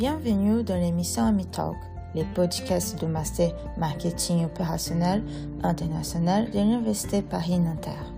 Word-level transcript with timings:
Bienvenue 0.00 0.62
dans 0.62 0.80
l'émission 0.80 1.24
Ami 1.26 1.44
Talk, 1.44 1.76
les 2.14 2.24
podcasts 2.24 2.98
de 2.98 3.06
master 3.06 3.50
marketing 3.76 4.46
opérationnel 4.46 5.22
international 5.62 6.50
de 6.50 6.58
l'Université 6.58 7.20
Paris-Nanterre. 7.20 8.14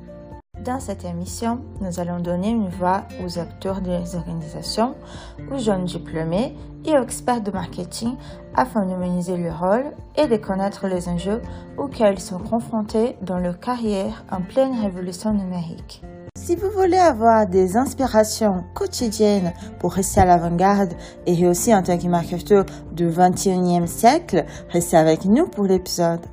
Dans 0.65 0.79
cette 0.79 1.05
émission, 1.05 1.61
nous 1.81 1.99
allons 1.99 2.21
donner 2.21 2.51
une 2.51 2.69
voix 2.69 3.03
aux 3.25 3.37
acteurs 3.41 3.81
des 3.81 4.15
organisations, 4.15 4.95
aux 5.51 5.59
jeunes 5.59 5.87
diplômés 5.87 6.55
et 6.85 6.97
aux 6.97 7.03
experts 7.03 7.41
de 7.41 7.51
marketing 7.51 8.15
afin 8.55 8.87
de 8.87 8.95
minimiser 8.95 9.37
leur 9.37 9.59
rôle 9.59 9.87
et 10.15 10.29
de 10.29 10.37
connaître 10.37 10.87
les 10.87 11.09
enjeux 11.09 11.43
auxquels 11.79 12.15
ils 12.15 12.21
sont 12.21 12.39
confrontés 12.39 13.17
dans 13.23 13.41
leur 13.41 13.59
carrière 13.59 14.25
en 14.31 14.41
pleine 14.41 14.81
révolution 14.81 15.35
numérique. 15.35 16.01
Si 16.35 16.57
vous 16.57 16.71
voulez 16.71 16.97
avoir 16.97 17.47
des 17.47 17.77
inspirations 17.77 18.65
quotidiennes 18.75 19.53
pour 19.79 19.93
rester 19.93 20.21
à 20.21 20.25
l'avant-garde 20.25 20.95
et 21.27 21.35
réussir 21.35 21.77
en 21.77 21.83
tant 21.83 21.99
que 21.99 22.07
marketeur 22.07 22.65
du 22.91 23.07
21e 23.07 23.87
siècle, 23.87 24.47
restez 24.71 24.97
avec 24.97 25.27
nous 25.27 25.47
pour 25.47 25.65
l'épisode. 25.65 26.25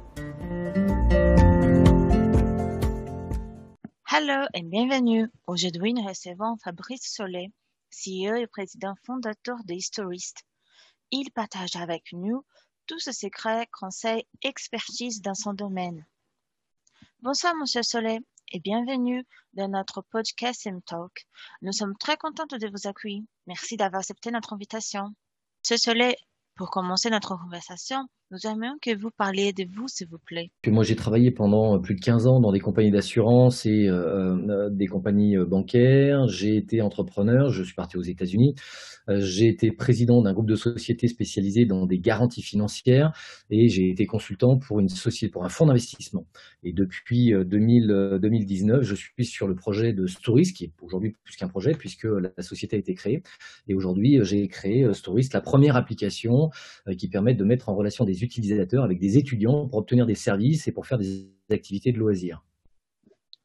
Hello 4.09 4.47
et 4.53 4.63
bienvenue. 4.63 5.27
Aujourd'hui, 5.47 5.93
nous 5.93 6.07
recevons 6.07 6.55
Fabrice 6.63 7.13
Solé, 7.13 7.51
CEO 7.91 8.35
et 8.35 8.47
président 8.47 8.93
fondateur 9.05 9.57
de 9.65 9.73
Historist. 9.73 10.43
Il 11.11 11.29
partage 11.31 11.75
avec 11.75 12.13
nous 12.13 12.45
tous 12.87 12.99
ses 12.99 13.13
secrets, 13.13 13.67
conseils, 13.77 14.23
expertise 14.43 15.21
dans 15.21 15.35
son 15.35 15.53
domaine. 15.53 16.05
Bonsoir, 17.21 17.53
Monsieur 17.55 17.83
Solé, 17.83 18.19
et 18.51 18.59
bienvenue 18.59 19.25
dans 19.53 19.67
notre 19.67 20.01
podcast 20.01 20.65
M-Talk. 20.65 21.27
Nous 21.61 21.71
sommes 21.71 21.95
très 21.97 22.17
contentes 22.17 22.55
de 22.55 22.67
vous 22.67 22.87
accueillir. 22.87 23.23
Merci 23.47 23.77
d'avoir 23.77 23.99
accepté 23.99 24.31
notre 24.31 24.53
invitation. 24.53 25.13
Monsieur 25.63 25.77
Solé, 25.77 26.15
pour 26.55 26.71
commencer 26.71 27.09
notre 27.09 27.35
conversation, 27.37 28.07
nous 28.31 28.45
aimerions 28.45 28.77
que 28.79 28.95
vous 28.95 29.09
parliez 29.09 29.53
de 29.53 29.65
vous, 29.75 29.87
s'il 29.87 30.07
vous 30.07 30.19
plaît. 30.23 30.51
Moi, 30.67 30.83
j'ai 30.83 30.95
travaillé 30.95 31.31
pendant 31.31 31.79
plus 31.79 31.95
de 31.95 31.99
15 31.99 32.27
ans 32.27 32.39
dans 32.39 32.51
des 32.51 32.59
compagnies 32.59 32.91
d'assurance 32.91 33.65
et 33.65 33.87
euh, 33.87 34.37
euh, 34.49 34.69
des 34.69 34.85
compagnies 34.85 35.35
euh, 35.35 35.45
bancaires. 35.45 36.27
J'ai 36.27 36.55
été 36.55 36.81
entrepreneur, 36.81 37.49
je 37.49 37.63
suis 37.63 37.73
parti 37.73 37.97
aux 37.97 38.03
États-Unis. 38.03 38.55
j'ai 39.07 39.47
été 39.47 39.71
président 39.71 40.21
d'un 40.21 40.33
groupe 40.33 40.47
de 40.47 40.55
sociétés 40.55 41.07
spécialisées 41.07 41.65
dans 41.65 41.87
des 41.87 41.97
garanties 41.97 42.43
financières 42.43 43.11
et 43.49 43.67
j'ai 43.67 43.89
été 43.89 44.05
consultant 44.05 44.59
pour 44.59 44.79
une 44.79 44.89
société, 44.89 45.31
pour 45.31 45.43
un 45.43 45.49
fonds 45.49 45.65
d'investissement. 45.65 46.27
Et 46.61 46.73
depuis 46.73 47.33
2000, 47.33 48.19
2019, 48.21 48.83
je 48.83 48.93
suis 48.93 49.25
sur 49.25 49.47
le 49.47 49.55
projet 49.55 49.93
de 49.93 50.05
Stories, 50.05 50.53
qui 50.53 50.65
est 50.65 50.73
aujourd'hui 50.81 51.15
plus 51.23 51.35
qu'un 51.37 51.47
projet 51.47 51.71
puisque 51.71 52.03
la 52.03 52.43
société 52.43 52.75
a 52.75 52.79
été 52.79 52.93
créée. 52.93 53.23
Et 53.67 53.73
aujourd'hui, 53.73 54.19
j'ai 54.21 54.47
créé 54.47 54.93
Stories, 54.93 55.29
la 55.33 55.41
première 55.41 55.75
application 55.75 56.51
qui 56.95 57.07
permet 57.07 57.33
de 57.33 57.43
mettre 57.43 57.69
en 57.69 57.75
relation 57.75 58.05
des 58.05 58.18
utilisateurs 58.23 58.83
avec 58.83 58.99
des 58.99 59.17
étudiants 59.17 59.67
pour 59.67 59.79
obtenir 59.79 60.05
des 60.05 60.15
services 60.15 60.67
et 60.67 60.71
pour 60.71 60.85
faire 60.85 60.97
des 60.97 61.29
activités 61.51 61.91
de 61.91 61.97
loisirs. 61.97 62.43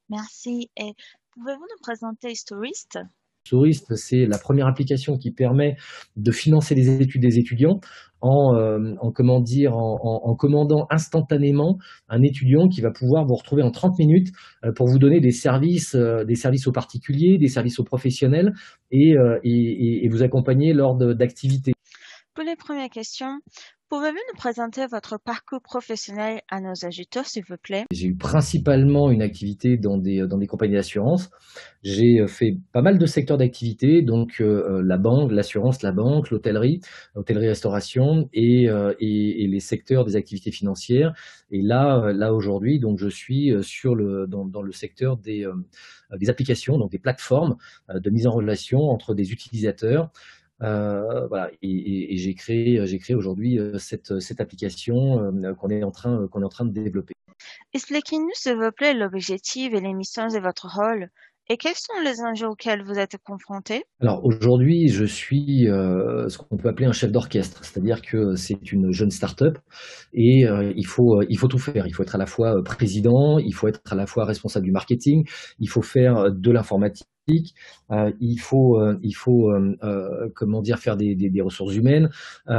Merci. 0.08 0.70
Et 0.76 0.92
pouvez-vous 1.32 1.60
nous 1.60 1.82
présenter 1.82 2.30
Historist 2.30 2.98
Historist, 3.44 3.94
c'est 3.96 4.24
la 4.24 4.38
première 4.38 4.66
application 4.66 5.18
qui 5.18 5.30
permet 5.30 5.76
de 6.16 6.32
financer 6.32 6.74
les 6.74 7.02
études 7.02 7.20
des 7.20 7.38
étudiants 7.38 7.78
en, 8.22 8.54
euh, 8.54 8.94
en, 9.02 9.12
comment 9.12 9.42
dire, 9.42 9.76
en, 9.76 10.34
commandant 10.34 10.86
instantanément 10.88 11.76
un 12.08 12.22
étudiant 12.22 12.68
qui 12.68 12.80
va 12.80 12.90
pouvoir 12.90 13.26
vous 13.26 13.34
retrouver 13.34 13.62
en 13.62 13.70
30 13.70 13.98
minutes 13.98 14.28
euh, 14.64 14.72
pour 14.74 14.86
vous 14.86 14.98
donner 14.98 15.20
des 15.20 15.30
services, 15.30 15.94
euh, 15.94 16.24
des 16.24 16.36
services 16.36 16.66
aux 16.66 16.72
particuliers, 16.72 17.36
des 17.36 17.48
services 17.48 17.78
aux 17.78 17.84
professionnels 17.84 18.54
et, 18.90 19.14
et, 19.42 20.06
et 20.06 20.08
vous 20.08 20.22
accompagner 20.22 20.72
lors 20.72 20.96
d'activités. 20.96 21.74
Pour 22.34 22.44
les 22.44 22.56
premières 22.56 22.88
questions, 22.88 23.40
Pouvez-vous 23.96 24.16
nous 24.16 24.36
présenter 24.36 24.88
votre 24.88 25.20
parcours 25.20 25.62
professionnel 25.62 26.40
à 26.50 26.60
nos 26.60 26.72
auditeurs, 26.84 27.26
s'il 27.26 27.44
vous 27.48 27.54
plaît? 27.62 27.84
J'ai 27.92 28.08
eu 28.08 28.16
principalement 28.16 29.08
une 29.12 29.22
activité 29.22 29.76
dans 29.76 29.98
des, 29.98 30.26
dans 30.26 30.36
des 30.36 30.48
compagnies 30.48 30.74
d'assurance. 30.74 31.30
J'ai 31.84 32.18
euh, 32.18 32.26
fait 32.26 32.56
pas 32.72 32.82
mal 32.82 32.98
de 32.98 33.06
secteurs 33.06 33.38
d'activité, 33.38 34.02
donc 34.02 34.40
euh, 34.40 34.80
euh, 34.80 34.82
la 34.84 34.98
banque, 34.98 35.30
l'assurance, 35.30 35.82
la 35.82 35.92
banque, 35.92 36.30
l'hôtellerie, 36.30 36.80
l'hôtellerie-restauration 37.14 38.28
et, 38.32 38.64
et, 38.98 39.46
les 39.46 39.60
secteurs 39.60 40.04
des 40.04 40.16
activités 40.16 40.50
financières. 40.50 41.14
Et 41.52 41.62
là, 41.62 42.12
là 42.12 42.34
aujourd'hui, 42.34 42.80
donc 42.80 42.98
je 42.98 43.08
suis 43.08 43.52
sur 43.62 43.94
le, 43.94 44.26
dans, 44.26 44.44
dans 44.44 44.62
le 44.62 44.72
secteur 44.72 45.18
des, 45.18 45.46
des 46.18 46.30
applications, 46.30 46.78
donc 46.78 46.90
des 46.90 46.98
plateformes 46.98 47.54
de 47.94 48.10
mise 48.10 48.26
en 48.26 48.32
relation 48.32 48.80
entre 48.80 49.14
des 49.14 49.30
utilisateurs. 49.30 50.10
Euh, 50.62 51.26
voilà, 51.28 51.50
et, 51.62 52.16
j'ai 52.16 52.34
créé, 52.34 52.86
j'ai 52.86 52.98
créé 52.98 53.16
aujourd'hui 53.16 53.58
euh, 53.58 53.78
cette, 53.78 54.20
cette 54.20 54.40
application 54.40 54.94
euh, 55.20 55.54
qu'on 55.54 55.68
est 55.68 55.82
en 55.82 55.90
train, 55.90 56.26
qu'on 56.30 56.42
est 56.42 56.44
en 56.44 56.48
train 56.48 56.64
de 56.64 56.72
développer. 56.72 57.14
Expliquez-nous, 57.72 58.30
s'il 58.34 58.54
vous 58.54 58.70
plaît, 58.70 58.94
l'objectif 58.94 59.72
et 59.74 59.80
les 59.80 59.92
missions 59.92 60.28
de 60.28 60.38
votre 60.38 60.68
rôle. 60.68 61.08
Et 61.50 61.58
quels 61.58 61.74
sont 61.74 62.00
les 62.02 62.22
enjeux 62.22 62.46
auxquels 62.46 62.82
vous 62.82 62.98
êtes 62.98 63.18
confrontés? 63.22 63.84
Alors 64.00 64.24
aujourd'hui, 64.24 64.88
je 64.88 65.04
suis 65.04 65.66
ce 65.66 66.38
qu'on 66.38 66.56
peut 66.56 66.70
appeler 66.70 66.86
un 66.86 66.92
chef 66.92 67.12
d'orchestre, 67.12 67.62
c'est-à-dire 67.62 68.00
que 68.00 68.34
c'est 68.34 68.72
une 68.72 68.92
jeune 68.92 69.10
start-up 69.10 69.58
et 70.14 70.46
il 70.74 70.86
faut 70.86 71.20
il 71.28 71.36
faut 71.36 71.48
tout 71.48 71.58
faire. 71.58 71.86
Il 71.86 71.92
faut 71.92 72.02
être 72.02 72.14
à 72.14 72.18
la 72.18 72.24
fois 72.24 72.54
président, 72.64 73.38
il 73.38 73.52
faut 73.52 73.68
être 73.68 73.82
à 73.92 73.94
la 73.94 74.06
fois 74.06 74.24
responsable 74.24 74.64
du 74.64 74.72
marketing, 74.72 75.28
il 75.58 75.68
faut 75.68 75.82
faire 75.82 76.32
de 76.32 76.50
l'informatique 76.50 77.08
euh, 77.90 78.12
il 78.20 78.38
faut, 78.38 78.78
euh, 78.78 78.98
il 79.02 79.14
faut 79.14 79.50
euh, 79.50 80.30
comment 80.34 80.60
dire, 80.60 80.78
faire 80.78 80.96
des, 80.96 81.14
des, 81.14 81.30
des 81.30 81.40
ressources 81.40 81.74
humaines 81.74 82.10
et, 82.48 82.52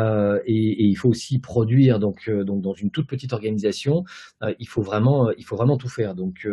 et, 0.47 0.83
il 0.83 0.95
faut 0.95 1.09
aussi 1.09 1.39
produire. 1.39 1.99
Donc, 1.99 2.29
donc 2.29 2.61
dans 2.61 2.73
une 2.73 2.89
toute 2.91 3.07
petite 3.07 3.33
organisation, 3.33 4.03
il 4.59 4.67
faut 4.67 4.81
vraiment, 4.81 5.31
il 5.31 5.43
faut 5.43 5.55
vraiment 5.55 5.77
tout 5.77 5.89
faire. 5.89 6.15
Donc, 6.15 6.47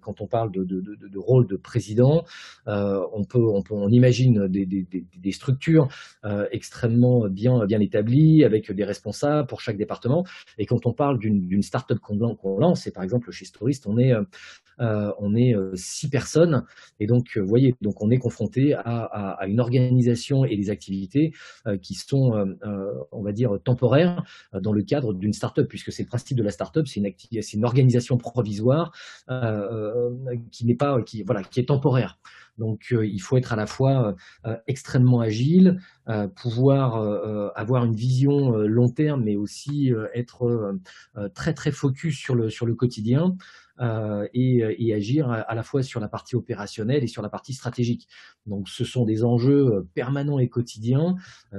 quand 0.00 0.20
on 0.20 0.26
parle 0.26 0.50
de, 0.50 0.64
de, 0.64 0.80
de, 0.80 1.08
de 1.08 1.18
rôle 1.18 1.46
de 1.46 1.56
président, 1.56 2.24
on 2.66 3.24
peut, 3.28 3.46
on 3.46 3.62
peut, 3.62 3.74
on 3.74 3.88
imagine 3.88 4.48
des, 4.48 4.66
des, 4.66 5.32
structures 5.32 5.88
extrêmement 6.50 7.28
bien, 7.28 7.64
bien 7.66 7.80
établies 7.80 8.44
avec 8.44 8.70
des 8.70 8.84
responsables 8.84 9.46
pour 9.46 9.60
chaque 9.60 9.76
département. 9.76 10.24
Et 10.58 10.66
quand 10.66 10.86
on 10.86 10.92
parle 10.92 11.18
d'une 11.18 11.62
start-up 11.62 11.98
qu'on 11.98 12.58
lance, 12.58 12.86
et 12.86 12.90
par 12.90 13.02
exemple 13.02 13.30
chez 13.30 13.44
Storist, 13.44 13.86
on 13.86 13.98
est, 13.98 14.12
on 14.78 15.34
est 15.34 15.54
six 15.74 16.08
personnes 16.08 16.64
et 17.00 17.06
donc 17.06 17.38
donc 17.80 18.02
on 18.02 18.10
est 18.10 18.18
confronté 18.18 18.74
à, 18.74 19.38
une 19.46 19.60
organisation 19.60 20.44
et 20.44 20.56
des 20.56 20.70
activités 20.70 21.32
euh, 21.66 21.76
qui 21.78 21.94
sont, 21.94 22.34
euh, 22.34 22.46
euh, 22.64 22.92
on 23.12 23.22
va 23.22 23.32
dire, 23.32 23.58
temporaires 23.62 24.22
dans 24.52 24.72
le 24.72 24.82
cadre 24.82 25.12
d'une 25.12 25.32
start-up, 25.32 25.68
puisque 25.68 25.92
c'est 25.92 26.02
le 26.02 26.08
principe 26.08 26.36
de 26.36 26.42
la 26.42 26.50
start-up, 26.50 26.86
c'est 26.86 27.00
une, 27.00 27.64
organisation 27.64 28.16
provisoire 28.18 28.92
qui 30.50 30.66
n'est 30.66 30.74
pas, 30.74 30.98
voilà, 31.24 31.42
qui 31.42 31.60
est 31.60 31.68
temporaire. 31.68 32.18
Donc 32.58 32.94
il 33.02 33.18
faut 33.18 33.36
être 33.36 33.52
à 33.52 33.56
la 33.56 33.66
fois 33.66 34.14
extrêmement 34.66 35.20
agile, 35.20 35.80
pouvoir 36.36 36.96
avoir 37.56 37.84
une 37.84 37.94
vision 37.96 38.52
long 38.58 38.88
terme, 38.88 39.24
mais 39.24 39.34
aussi 39.34 39.92
être 40.14 40.76
très 41.34 41.54
très 41.54 41.72
focus 41.72 42.16
sur 42.16 42.34
le 42.34 42.50
sur 42.50 42.66
le 42.66 42.74
quotidien. 42.74 43.36
Euh, 43.80 44.28
et, 44.32 44.62
et, 44.78 44.94
agir 44.94 45.28
à, 45.30 45.52
la 45.52 45.62
fois 45.64 45.82
sur 45.82 45.98
la 45.98 46.06
partie 46.08 46.36
opérationnelle 46.36 47.02
et 47.02 47.08
sur 47.08 47.22
la 47.22 47.28
partie 47.28 47.52
stratégique. 47.52 48.06
Donc 48.46 48.68
ce 48.68 48.84
sont 48.84 49.04
des 49.04 49.24
enjeux 49.24 49.88
permanents 49.94 50.38
et 50.38 50.48
quotidiens 50.48 51.16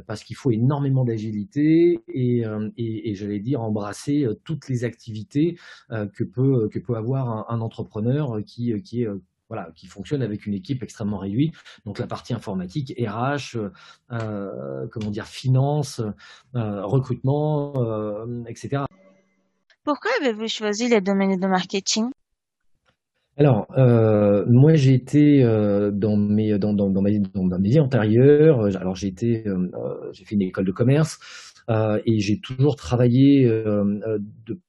parce 0.07 0.23
qu'il 0.23 0.37
faut 0.37 0.51
énormément 0.51 1.03
d'agilité 1.03 1.99
et, 2.07 2.45
et, 2.77 3.09
et 3.09 3.15
j'allais 3.15 3.39
dire 3.39 3.61
embrasser 3.61 4.27
toutes 4.45 4.69
les 4.69 4.85
activités 4.85 5.57
que 5.89 6.23
peut 6.23 6.69
que 6.69 6.79
peut 6.79 6.95
avoir 6.95 7.29
un, 7.29 7.45
un 7.49 7.59
entrepreneur 7.59 8.37
qui 8.45 8.81
qui 8.81 9.03
est 9.03 9.09
voilà, 9.47 9.71
qui 9.75 9.87
fonctionne 9.87 10.21
avec 10.21 10.45
une 10.45 10.53
équipe 10.53 10.83
extrêmement 10.83 11.17
réduite. 11.17 11.53
Donc 11.85 11.99
la 11.99 12.07
partie 12.07 12.33
informatique, 12.33 12.93
RH, 12.97 13.57
euh, 14.11 14.87
comment 14.91 15.11
dire, 15.11 15.25
finance, 15.25 16.01
euh, 16.55 16.85
recrutement, 16.85 17.73
euh, 17.77 18.43
etc. 18.47 18.83
Pourquoi 19.85 20.09
avez-vous 20.19 20.47
choisi 20.47 20.89
les 20.89 20.99
domaines 20.99 21.39
de 21.39 21.45
marketing? 21.45 22.05
Alors, 23.37 23.67
euh, 23.77 24.43
moi, 24.47 24.73
j'ai 24.73 24.95
été 24.95 25.43
euh, 25.43 25.91
dans 25.91 26.17
mes 26.17 26.57
dans, 26.57 26.73
dans, 26.73 26.89
dans, 26.89 27.03
ma, 27.03 27.11
dans, 27.11 27.59
mes 27.59 27.69
vies 27.69 27.79
antérieures. 27.79 28.65
Alors, 28.77 28.95
j'ai 28.95 29.07
été, 29.07 29.47
euh, 29.47 29.69
j'ai 30.11 30.25
fait 30.25 30.33
une 30.33 30.41
école 30.41 30.65
de 30.65 30.71
commerce 30.71 31.19
et 31.69 32.19
j'ai 32.19 32.39
toujours 32.39 32.75
travaillé 32.75 33.45
de 33.47 34.59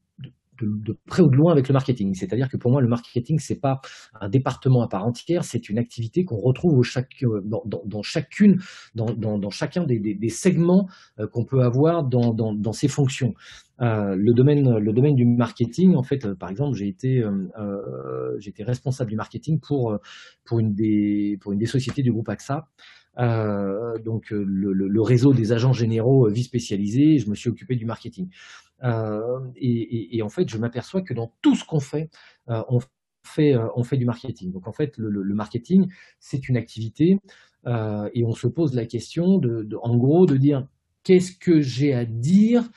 de, 0.62 0.96
près 1.06 1.22
ou 1.22 1.28
de 1.28 1.36
loin 1.36 1.52
avec 1.52 1.68
le 1.68 1.72
marketing. 1.72 2.14
C'est-à-dire 2.14 2.48
que 2.48 2.56
pour 2.56 2.70
moi, 2.70 2.80
le 2.80 2.88
marketing, 2.88 3.38
c'est 3.38 3.60
pas 3.60 3.80
un 4.20 4.28
département 4.28 4.82
à 4.82 4.88
part 4.88 5.04
entière, 5.04 5.44
c'est 5.44 5.68
une 5.68 5.78
activité 5.78 6.24
qu'on 6.24 6.38
retrouve 6.38 6.82
euh, 6.96 7.42
dans, 7.84 8.02
chacune, 8.02 8.60
dans, 8.94 9.12
dans 9.14 9.50
chacun 9.50 9.84
des, 9.84 9.98
des, 9.98 10.28
segments 10.28 10.88
euh, 11.18 11.26
qu'on 11.26 11.44
peut 11.44 11.62
avoir 11.62 12.04
dans, 12.04 12.72
ces 12.72 12.88
fonctions. 12.88 13.34
Euh, 13.82 14.16
le 14.16 14.32
domaine, 14.32 14.78
le 14.78 14.92
domaine 14.92 15.14
du 15.14 15.26
marketing, 15.26 15.94
en 15.96 16.02
fait, 16.02 16.24
euh, 16.24 16.34
par 16.34 16.48
exemple, 16.48 16.76
j'ai 16.76 16.88
été, 16.88 17.22
euh, 17.22 18.36
j'ai 18.38 18.52
responsable 18.60 19.10
du 19.10 19.16
marketing 19.16 19.60
pour 19.60 19.98
pour 20.44 20.58
une 20.60 20.74
des 20.74 21.38
pour 21.40 21.52
une 21.52 21.58
des 21.58 21.66
sociétés 21.66 22.02
du 22.02 22.12
groupe 22.12 22.28
AXA. 22.28 22.68
donc 24.04 24.30
le, 24.30 25.02
réseau 25.02 25.32
des 25.32 25.52
agents 25.52 25.72
généraux 25.72 26.28
vie 26.28 26.44
spécialisés. 26.44 27.18
Je 27.18 27.28
me 27.28 27.34
suis 27.34 27.50
occupé 27.50 27.76
du 27.76 27.84
marketing. 27.86 28.28
Et, 28.82 30.20
en 30.22 30.28
fait, 30.28 30.48
je 30.48 30.58
m'aperçois 30.58 31.02
que 31.02 31.14
dans 31.14 31.32
tout 31.42 31.54
ce 31.54 31.64
qu'on 31.64 31.80
fait, 31.80 32.10
on 32.46 32.80
fait, 33.24 33.54
on 33.74 33.82
fait 33.82 33.96
du 33.98 34.06
marketing. 34.06 34.52
Donc 34.52 34.68
en 34.68 34.72
fait, 34.72 34.96
le, 34.96 35.34
marketing, 35.34 35.86
c'est 36.18 36.48
une 36.48 36.56
activité 36.56 37.18
et 37.66 38.24
on 38.24 38.32
se 38.32 38.46
pose 38.46 38.74
la 38.74 38.86
question 38.86 39.38
de 39.38 39.76
en 39.82 39.96
gros, 39.96 40.26
de 40.26 40.36
dire 40.36 40.66
qu'est-ce 41.06 41.38
que 41.38 41.60
j'ai 41.60 41.94
à 41.94 42.04
dire 42.04 42.68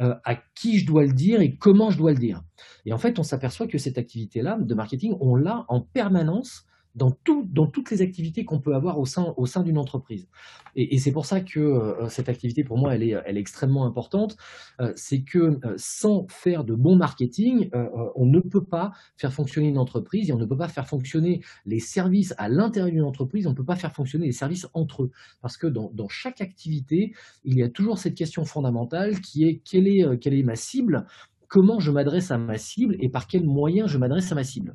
euh, 0.00 0.14
à 0.24 0.34
qui 0.54 0.78
je 0.78 0.86
dois 0.86 1.04
le 1.04 1.12
dire 1.12 1.40
et 1.40 1.56
comment 1.56 1.90
je 1.90 1.98
dois 1.98 2.12
le 2.12 2.18
dire. 2.18 2.42
Et 2.84 2.92
en 2.92 2.98
fait, 2.98 3.18
on 3.18 3.22
s'aperçoit 3.22 3.66
que 3.66 3.78
cette 3.78 3.98
activité-là 3.98 4.58
de 4.60 4.74
marketing, 4.74 5.16
on 5.20 5.36
l'a 5.36 5.64
en 5.68 5.80
permanence 5.80 6.66
dans, 6.94 7.10
tout, 7.10 7.48
dans 7.50 7.66
toutes 7.66 7.90
les 7.90 8.02
activités 8.02 8.44
qu'on 8.44 8.60
peut 8.60 8.74
avoir 8.74 8.98
au 8.98 9.06
sein, 9.06 9.62
d'une 9.62 9.78
entreprise. 9.78 10.28
Et, 10.76 10.98
c'est 10.98 11.12
pour 11.12 11.26
ça 11.26 11.40
que 11.40 11.60
euh, 11.60 12.08
cette 12.08 12.28
activité, 12.28 12.64
pour 12.64 12.78
moi, 12.78 12.94
elle 12.94 13.02
est, 13.02 13.36
extrêmement 13.36 13.84
importante. 13.84 14.36
Euh, 14.80 14.92
c'est 14.96 15.22
que 15.22 15.38
euh, 15.38 15.74
sans 15.76 16.26
faire 16.28 16.64
de 16.64 16.74
bon 16.74 16.96
marketing, 16.96 17.70
on 18.14 18.26
ne 18.26 18.40
peut 18.40 18.64
pas 18.64 18.92
faire 19.16 19.32
fonctionner 19.32 19.68
une 19.68 19.78
entreprise 19.78 20.30
et 20.30 20.32
on 20.32 20.38
ne 20.38 20.44
peut 20.44 20.56
pas 20.56 20.68
faire 20.68 20.86
fonctionner 20.86 21.40
les 21.66 21.80
services 21.80 22.34
à 22.38 22.48
l'intérieur 22.48 22.90
d'une 22.90 23.02
entreprise, 23.02 23.46
on 23.46 23.50
ne 23.50 23.54
peut 23.54 23.64
pas 23.64 23.76
faire 23.76 23.92
fonctionner 23.92 24.26
les 24.26 24.32
services 24.32 24.68
entre 24.74 25.04
eux. 25.04 25.10
Parce 25.40 25.56
que 25.56 25.66
dans, 25.66 25.90
dans 25.92 26.08
chaque 26.08 26.40
activité, 26.40 27.14
il 27.44 27.56
y 27.56 27.62
a 27.62 27.68
toujours 27.68 27.98
cette 27.98 28.14
question 28.14 28.44
fondamentale 28.44 29.20
qui 29.20 29.44
est 29.44 29.60
quelle 29.64 29.88
est, 29.88 30.18
quelle 30.18 30.34
est 30.34 30.42
ma 30.42 30.56
cible? 30.56 31.06
Comment 31.48 31.80
je 31.80 31.90
m'adresse 31.90 32.30
à 32.30 32.38
ma 32.38 32.58
cible 32.58 32.96
et 33.00 33.08
par 33.08 33.26
quels 33.26 33.44
moyens 33.44 33.90
je 33.90 33.98
m'adresse 33.98 34.30
à 34.32 34.34
ma 34.34 34.44
cible? 34.44 34.74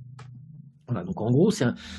Donc 1.06 1.22
en 1.22 1.32
gros, 1.32 1.52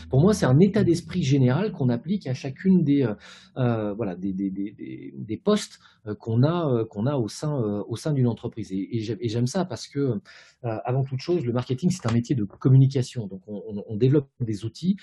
pour 0.08 0.20
moi, 0.20 0.34
c'est 0.34 0.46
un 0.46 0.58
état 0.60 0.84
d'esprit 0.84 1.22
général 1.22 1.72
qu'on 1.72 1.88
applique 1.88 2.26
à 2.26 2.34
chacune 2.34 2.84
des, 2.84 3.02
euh, 3.02 3.14
euh, 3.56 3.92
voilà, 3.94 4.16
des, 4.16 4.32
des, 4.32 4.50
des, 4.50 5.14
des 5.16 5.36
postes 5.36 5.78
euh, 6.06 6.14
qu'on 6.14 6.42
a, 6.44 6.86
a 7.06 7.16
au 7.16 7.28
sein, 7.28 7.54
au 7.88 7.96
sein 7.96 8.12
d'une 8.12 8.26
entreprise. 8.26 8.72
Et, 8.72 9.00
j'aime 9.00 9.46
ça 9.46 9.64
parce 9.64 9.86
que, 9.86 10.20
avant 10.62 11.04
toute 11.04 11.20
chose, 11.20 11.44
le 11.44 11.52
marketing, 11.52 11.90
c'est 11.90 12.06
un 12.06 12.12
métier 12.12 12.34
de 12.34 12.44
communication. 12.44 13.26
Donc 13.26 13.42
on, 13.46 13.82
on 13.86 13.96
développe 13.96 14.28
des 14.40 14.64
outils 14.64 14.96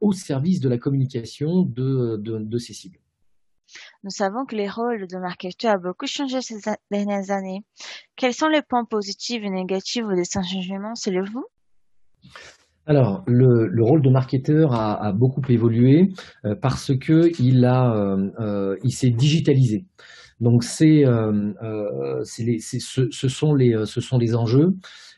au 0.00 0.12
service 0.12 0.60
de 0.60 0.68
la 0.68 0.78
communication 0.78 1.62
de, 1.62 2.16
de, 2.16 2.38
de 2.38 2.58
ces 2.58 2.72
cibles. 2.72 2.98
Nous 4.02 4.10
savons 4.10 4.44
que 4.44 4.54
les 4.54 4.68
rôles 4.68 5.06
de 5.06 5.16
marketeur 5.16 5.72
a 5.72 5.78
beaucoup 5.78 6.06
changé 6.06 6.40
ces 6.42 6.60
dernières 6.90 7.30
années. 7.30 7.64
Quels 8.16 8.34
sont 8.34 8.48
les 8.48 8.62
points 8.62 8.84
positifs 8.84 9.42
et 9.42 9.50
négatifs 9.50 10.04
de 10.04 10.22
ces 10.22 10.42
changements 10.42 10.94
selon 10.94 11.24
vous? 11.24 11.46
Alors, 12.86 13.24
le, 13.26 13.82
rôle 13.82 14.02
de 14.02 14.10
marketeur 14.10 14.74
a, 14.74 15.12
beaucoup 15.12 15.40
évolué 15.48 16.12
euh, 16.44 16.54
parce 16.60 16.92
que 16.96 17.30
il 17.40 17.64
a, 17.64 17.94
euh, 17.94 18.30
euh, 18.40 18.76
il 18.82 18.92
s'est 18.92 19.10
digitalisé. 19.10 19.86
Donc 20.40 20.64
c'est, 20.64 21.04
ce, 22.24 23.08
ce, 23.10 23.28
sont 23.28 23.54
les, 23.54 23.86
ce 23.86 24.00
sont 24.00 24.18
les 24.18 24.34
enjeux. 24.34 24.74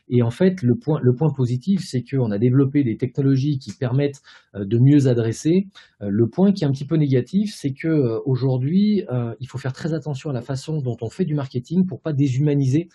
Et 0.09 0.21
en 0.21 0.29
fait, 0.29 0.61
le 0.61 0.75
point, 0.75 0.99
le 1.01 1.13
point 1.13 1.29
positif, 1.31 1.85
c'est 1.85 2.03
qu'on 2.03 2.31
a 2.31 2.37
développé 2.37 2.83
des 2.83 2.97
technologies 2.97 3.59
qui 3.59 3.73
permettent 3.73 4.21
euh, 4.55 4.65
de 4.65 4.77
mieux 4.79 5.07
adresser. 5.07 5.67
Euh, 6.01 6.07
le 6.09 6.27
point 6.27 6.51
qui 6.53 6.63
est 6.63 6.67
un 6.67 6.71
petit 6.71 6.85
peu 6.85 6.95
négatif, 6.95 7.53
c'est 7.55 7.73
que 7.73 7.87
euh, 7.87 8.19
aujourd'hui, 8.25 9.03
il 9.39 9.47
faut 9.47 9.57
faire 9.57 9.73
très 9.73 9.93
attention 9.93 10.29
à 10.29 10.33
la 10.33 10.41
façon 10.41 10.81
dont 10.81 10.97
on 11.01 11.09
fait 11.09 11.25
du 11.25 11.33
marketing 11.33 11.85
pour 11.85 12.01
pas 12.01 12.13
déshumaniser 12.13 12.89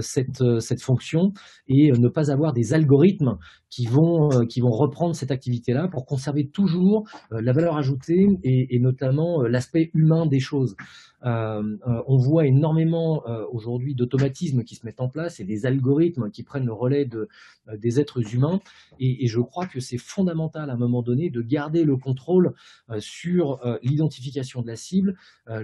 cette, 0.00 0.42
cette 0.60 0.82
fonction 0.82 1.32
et 1.68 1.92
ne 1.92 2.08
pas 2.08 2.30
avoir 2.30 2.52
des 2.52 2.74
algorithmes 2.74 3.38
qui 3.70 3.86
vont, 3.86 4.46
qui 4.46 4.60
vont 4.60 4.70
reprendre 4.70 5.14
cette 5.14 5.30
activité-là 5.30 5.88
pour 5.88 6.06
conserver 6.06 6.48
toujours 6.48 7.08
la 7.30 7.52
valeur 7.52 7.76
ajoutée 7.76 8.28
et, 8.42 8.74
et 8.74 8.78
notamment 8.78 9.42
l'aspect 9.42 9.90
humain 9.94 10.26
des 10.26 10.40
choses. 10.40 10.76
On 11.22 12.16
voit 12.16 12.46
énormément 12.46 13.24
aujourd'hui 13.50 13.94
d'automatismes 13.94 14.64
qui 14.64 14.74
se 14.74 14.86
mettent 14.86 15.00
en 15.00 15.08
place 15.08 15.40
et 15.40 15.44
des 15.44 15.66
algorithmes 15.66 16.30
qui 16.30 16.42
prennent 16.42 16.66
le 16.66 16.72
relais 16.72 17.04
de, 17.04 17.28
des 17.76 18.00
êtres 18.00 18.34
humains. 18.34 18.60
Et, 19.00 19.26
je 19.26 19.40
crois 19.40 19.66
que 19.66 19.80
c'est 19.80 19.98
fondamental 19.98 20.70
à 20.70 20.74
un 20.74 20.76
moment 20.76 21.02
donné 21.02 21.30
de 21.30 21.42
garder 21.42 21.84
le 21.84 21.96
contrôle 21.96 22.54
euh, 22.90 23.00
sur 23.00 23.64
euh, 23.64 23.78
l'identification 23.82 24.62
de 24.62 24.66
la 24.66 24.76
cible, 24.76 25.16
euh, 25.48 25.62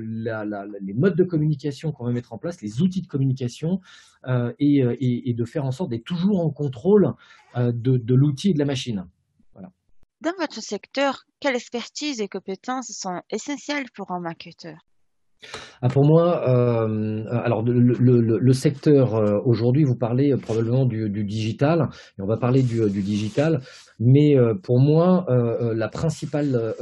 les 0.81 0.93
modes 0.93 1.17
de 1.17 1.25
communication 1.25 1.93
qu'on 1.93 2.05
va 2.05 2.12
mettre 2.12 2.33
en 2.33 2.39
place, 2.39 2.61
les 2.61 2.83
outils 2.83 3.03
de 3.03 3.07
communication, 3.07 3.81
et, 4.59 5.35
de 5.37 5.45
faire 5.45 5.65
en 5.65 5.71
sorte 5.71 5.91
d'être 5.91 6.05
toujours 6.05 6.41
en 6.41 6.50
contrôle 6.50 7.12
de, 7.57 8.15
l'outil 8.15 8.50
et 8.50 8.55
de 8.55 8.59
la 8.59 8.65
machine. 8.65 9.07
Dans 10.21 10.33
votre 10.39 10.62
secteur, 10.62 11.25
quelles 11.41 11.57
expertises 11.57 12.23
et 12.23 12.29
compétences 12.29 12.91
sont 12.93 13.21
essentielles 13.29 13.91
pour 13.95 14.11
un 14.12 14.21
marketeur? 14.21 14.79
Ah, 15.82 15.88
pour 15.88 16.05
moi, 16.05 16.43
alors 17.44 17.62
le, 17.67 18.52
secteur 18.52 19.14
aujourd'hui, 19.46 19.85
vous 19.85 19.96
parlez 19.96 20.35
probablement 20.37 20.87
du, 20.87 21.25
digital, 21.25 21.88
et 22.19 22.23
on 22.23 22.26
va 22.26 22.37
parler 22.37 22.62
du, 22.62 22.88
du 22.91 23.02
digital. 23.02 23.61
Mais 23.99 24.37
euh, 24.37 24.55
pour 24.55 24.81
moi, 24.81 25.25
euh, 25.29 25.70
euh, 25.70 25.75
la 25.75 25.88
principale 25.88 26.75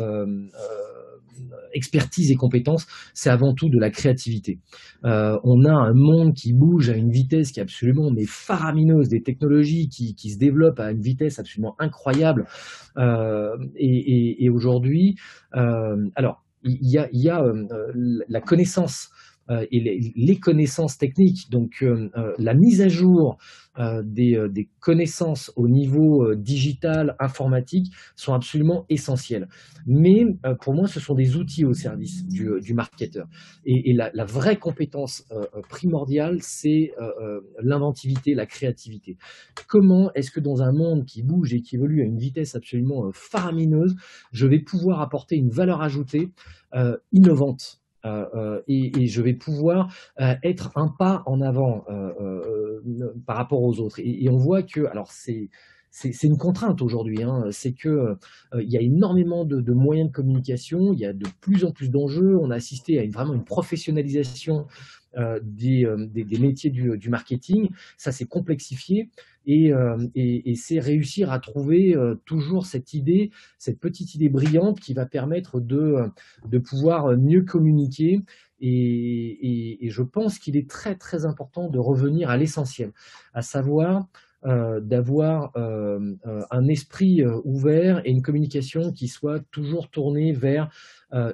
expertise 1.74 2.30
et 2.30 2.34
compétence, 2.34 2.86
c'est 3.14 3.30
avant 3.30 3.54
tout 3.54 3.70
de 3.70 3.78
la 3.78 3.90
créativité. 3.90 4.58
on 5.02 5.64
a 5.64 5.72
un 5.72 5.94
monde 5.94 6.34
qui 6.34 6.52
bouge 6.52 6.90
à 6.90 6.96
une 6.96 7.10
vitesse 7.10 7.50
qui 7.50 7.60
est 7.60 7.62
absolument 7.62 8.10
mais 8.10 8.26
faramineuse, 8.26 9.08
des 9.08 9.22
technologies 9.22 9.88
qui, 9.88 10.14
qui 10.14 10.30
se 10.30 10.38
développent 10.38 10.80
à 10.80 10.90
une 10.90 11.00
vitesse 11.00 11.38
absolument 11.38 11.74
incroyable. 11.78 12.44
et, 12.98 14.48
aujourd'hui, 14.50 15.16
alors 15.52 16.41
il 16.64 16.88
y 16.88 16.98
a, 16.98 17.08
il 17.12 17.20
y 17.20 17.30
a 17.30 17.42
la 18.28 18.40
connaissance 18.40 19.10
euh, 19.10 19.31
et 19.48 20.12
les, 20.16 20.38
connaissances 20.38 20.98
techniques, 20.98 21.50
donc 21.50 21.82
euh, 21.82 22.08
euh, 22.16 22.32
la 22.38 22.54
mise 22.54 22.80
à 22.80 22.88
jour 22.88 23.38
des, 24.04 24.68
connaissances 24.80 25.50
au 25.56 25.66
niveau 25.66 26.34
digital, 26.34 27.16
informatique, 27.18 27.86
sont 28.16 28.34
absolument 28.34 28.84
essentielles. 28.90 29.48
Mais 29.86 30.24
pour 30.60 30.74
moi, 30.74 30.86
ce 30.86 31.00
sont 31.00 31.14
des 31.14 31.36
outils 31.36 31.64
au 31.64 31.72
service 31.72 32.26
du, 32.26 32.74
marketeur. 32.74 33.26
Et, 33.64 33.94
la, 33.94 34.24
vraie 34.24 34.56
compétence 34.56 35.24
primordiale, 35.70 36.36
c'est 36.40 36.92
l'inventivité, 37.62 38.34
la 38.34 38.44
créativité. 38.44 39.16
Comment 39.68 40.10
est-ce 40.14 40.30
que 40.30 40.40
dans 40.40 40.60
un 40.60 40.72
monde 40.72 41.06
qui 41.06 41.22
bouge 41.22 41.54
et 41.54 41.62
qui 41.62 41.76
évolue 41.76 42.02
à 42.02 42.04
une 42.04 42.18
vitesse 42.18 42.54
absolument 42.54 43.10
faramineuse, 43.14 43.94
je 44.32 44.46
vais 44.46 44.60
pouvoir 44.60 45.00
apporter 45.00 45.36
une 45.36 45.50
valeur 45.50 45.80
ajoutée 45.80 46.28
innovante 47.12 47.52
euh, 47.52 47.56
euh, 47.56 47.81
et, 48.04 49.06
je 49.06 49.22
vais 49.22 49.34
pouvoir 49.34 49.92
euh, 50.20 50.34
être 50.42 50.70
un 50.76 50.88
pas 50.88 51.22
en 51.26 51.40
avant 51.40 51.84
par 53.26 53.36
rapport 53.36 53.62
aux 53.62 53.80
autres. 53.80 54.00
Et, 54.00 54.28
on 54.28 54.36
voit 54.36 54.62
que, 54.62 54.86
alors 54.86 55.10
c'est 55.10 55.48
c'est 55.94 56.22
une 56.22 56.38
contrainte 56.38 56.80
aujourd'hui. 56.80 57.22
Hein. 57.22 57.44
C'est 57.50 57.72
que 57.72 58.16
il 58.58 58.70
y 58.70 58.78
a 58.78 58.80
énormément 58.80 59.44
de, 59.44 59.72
moyens 59.72 60.08
de 60.08 60.14
communication, 60.14 60.94
il 60.94 60.98
y 60.98 61.04
a 61.04 61.12
de 61.12 61.26
plus 61.42 61.66
en 61.66 61.70
plus 61.70 61.90
d'enjeux. 61.90 62.38
On 62.38 62.50
a 62.50 62.54
assisté 62.54 62.98
à 62.98 63.02
une, 63.02 63.10
vraiment 63.10 63.34
une 63.34 63.44
professionnalisation 63.44 64.66
des, 65.42 65.86
des, 66.10 66.38
métiers 66.38 66.70
du, 66.70 67.08
marketing. 67.08 67.68
Ça 67.96 68.12
s'est 68.12 68.26
complexifié 68.26 69.10
euh, 69.48 70.08
et, 70.14 70.54
c'est 70.54 70.78
réussir 70.78 71.32
à 71.32 71.38
trouver 71.38 71.96
euh, 71.96 72.14
toujours 72.24 72.66
cette 72.66 72.94
idée, 72.94 73.30
cette 73.58 73.80
petite 73.80 74.14
idée 74.14 74.28
brillante 74.28 74.80
qui 74.80 74.94
va 74.94 75.06
permettre 75.06 75.60
de, 75.60 76.12
pouvoir 76.58 77.16
mieux 77.16 77.42
communiquer. 77.42 78.20
Et, 78.60 79.78
je 79.82 80.02
pense 80.02 80.38
qu'il 80.38 80.56
est 80.56 80.68
très 80.70 80.94
très 80.94 81.26
important 81.26 81.68
de 81.68 81.78
revenir 81.78 82.30
à 82.30 82.36
l'essentiel, 82.36 82.92
à 83.34 83.42
savoir 83.42 84.06
euh, 84.44 84.80
d'avoir 84.80 85.52
un 85.56 86.68
esprit 86.68 87.24
ouvert 87.44 88.02
et 88.04 88.10
une 88.10 88.22
communication 88.22 88.92
qui 88.92 89.08
soit 89.08 89.40
toujours 89.50 89.88
tournée 89.90 90.32
vers 90.32 90.70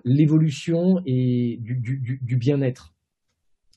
l'évolution 0.05 1.03
et 1.07 1.59
du 1.61 2.37
bien-être 2.37 2.95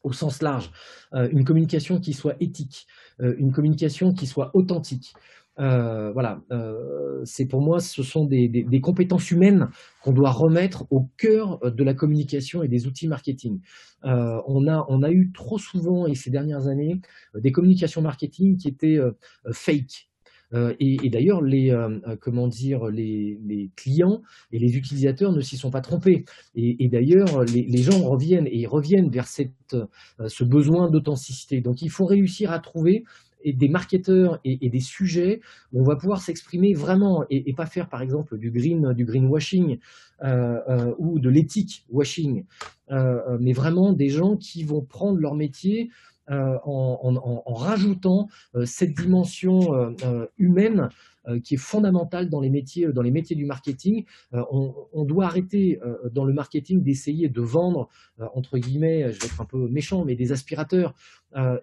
au 0.04 0.14
sens 0.14 0.42
large, 0.42 0.72
une 1.14 1.44
communication 1.44 2.00
qui 2.00 2.14
soit 2.14 2.36
éthique, 2.40 2.88
euh, 3.22 3.36
une 3.38 3.52
communication 3.52 4.14
qui 4.14 4.28
soit 4.28 4.52
authentique. 4.54 5.14
Euh, 5.60 6.12
voilà, 6.14 6.42
euh, 6.52 7.22
c'est 7.26 7.46
pour 7.46 7.62
moi, 7.62 7.80
ce 7.80 8.04
sont 8.04 8.26
des, 8.26 8.82
compétences 8.82 9.30
humaines 9.32 9.70
qu'on 10.02 10.14
doit 10.14 10.32
remettre 10.32 10.86
au 10.90 11.10
cœur 11.18 11.60
de 11.60 11.84
la 11.84 11.94
communication 11.94 12.64
et 12.64 12.68
des 12.68 12.88
outils 12.88 13.08
marketing. 13.08 13.60
on, 14.04 14.68
a, 14.68 14.86
on 14.90 15.04
a 15.04 15.12
eu 15.12 15.32
trop 15.34 15.60
souvent, 15.60 16.08
et 16.08 16.16
ces 16.16 16.32
dernières 16.32 16.68
années, 16.68 17.00
des 17.36 17.52
communications 17.52 18.02
marketing 18.02 18.58
qui 18.58 18.70
étaient 18.70 19.00
fake, 19.52 20.10
et, 20.54 21.10
d'ailleurs, 21.10 21.42
les, 21.42 21.74
comment 22.20 22.48
dire, 22.48 22.88
les, 22.88 23.72
clients 23.76 24.22
et 24.52 24.60
les 24.60 24.76
utilisateurs 24.76 25.32
ne 25.32 25.42
s'y 25.42 25.58
sont 25.58 25.72
pas 25.72 25.82
trompés. 25.82 26.26
Et, 26.56 26.90
d'ailleurs, 26.90 27.44
les, 27.44 27.82
gens 27.82 28.00
reviennent 28.00 28.48
et 28.52 28.66
reviennent 28.66 29.10
vers 29.10 29.28
cette, 29.28 29.76
ce 30.28 30.44
besoin 30.44 30.90
d'authenticité. 30.90 31.62
Donc, 31.62 31.82
il 31.82 31.90
faut 31.90 32.06
réussir 32.06 32.52
à 32.52 32.60
trouver 32.60 33.04
des 33.46 33.70
marketeurs 33.70 34.40
et, 34.44 34.70
des 34.70 34.80
sujets 34.80 35.42
où 35.74 35.82
on 35.82 35.84
va 35.84 35.96
pouvoir 35.96 36.22
s'exprimer 36.22 36.74
vraiment 36.74 37.26
et, 37.30 37.54
pas 37.54 37.66
faire 37.66 37.90
par 37.90 38.02
exemple 38.02 38.38
du 38.38 38.52
green 38.52 38.94
du 38.94 39.06
greenwashing 39.06 39.80
ou 40.98 41.20
de 41.20 41.30
l'éthique 41.30 41.86
washing, 41.90 42.46
mais 42.90 43.54
vraiment 43.54 43.94
des 43.94 44.10
gens 44.10 44.38
qui 44.38 44.64
vont 44.64 44.82
prendre 44.82 45.20
leur 45.20 45.36
métier 45.36 45.90
en, 46.32 47.54
rajoutant 47.54 48.28
cette 48.66 48.94
dimension 48.94 49.96
humaine 50.38 50.90
qui 51.44 51.56
est 51.56 51.58
fondamentale 51.58 52.30
dans 52.30 52.40
les 52.40 52.50
métiers, 52.50 52.88
dans 52.88 53.02
les 53.02 53.12
métiers 53.12 53.36
du 53.36 53.46
marketing. 53.46 54.06
On, 54.32 55.04
doit 55.06 55.26
arrêter 55.26 55.80
dans 56.12 56.26
le 56.26 56.34
marketing 56.34 56.82
d'essayer 56.82 57.30
de 57.30 57.42
vendre, 57.42 57.90
entre 58.34 58.58
guillemets, 58.58 59.12
je 59.12 59.20
vais 59.20 59.26
être 59.28 59.42
un 59.42 59.46
peu 59.46 59.68
méchant, 59.68 60.06
mais 60.06 60.16
des 60.16 60.32
aspirateurs 60.32 60.94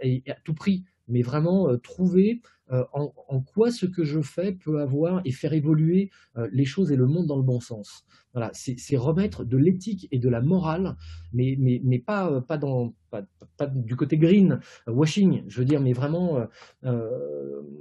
et, 0.00 0.22
à 0.28 0.34
tout 0.44 0.54
prix, 0.54 0.84
mais 1.08 1.22
vraiment 1.22 1.76
trouver 1.78 2.40
en, 2.70 3.40
quoi 3.40 3.70
ce 3.70 3.86
que 3.86 4.04
je 4.04 4.20
fais 4.20 4.52
peut 4.52 4.80
avoir 4.80 5.22
et 5.24 5.32
faire 5.32 5.54
évoluer 5.54 6.10
les 6.52 6.66
choses 6.66 6.92
et 6.92 6.96
le 6.96 7.06
monde 7.06 7.26
dans 7.26 7.36
le 7.36 7.42
bon 7.42 7.60
sens. 7.60 8.04
Voilà, 8.34 8.50
c'est 8.52 8.96
remettre 8.96 9.44
de 9.44 9.56
l'éthique 9.56 10.06
et 10.10 10.18
de 10.18 10.28
la 10.28 10.42
morale, 10.42 10.96
mais, 11.32 11.56
mais, 11.58 11.80
mais 11.82 11.98
pas, 11.98 12.42
pas, 12.42 12.58
dans, 12.58 12.94
pas, 13.10 13.66
du 13.66 13.96
côté 13.96 14.18
green, 14.18 14.60
washing, 14.86 15.44
je 15.48 15.60
veux 15.60 15.64
dire, 15.64 15.80
mais 15.80 15.94
vraiment 15.94 16.46